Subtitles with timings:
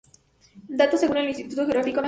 [0.67, 1.99] Datos según el Instituto Geográfico Nacional.